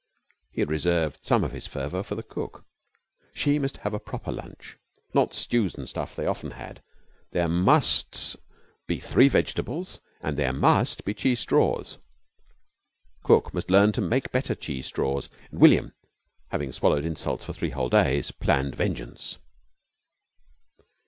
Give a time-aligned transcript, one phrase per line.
[0.51, 2.65] He had reserved some of his fervour for the cook.
[3.35, 4.79] She must have a proper lunch
[5.13, 6.81] not stews and stuff they often had
[7.33, 8.35] there must
[8.87, 11.99] be three vegetables and there must be cheese straws.
[13.21, 15.29] Cook must learn to make better cheese straws.
[15.51, 15.93] And William,
[16.49, 19.37] having swallowed insults for three whole days, planned vengeance.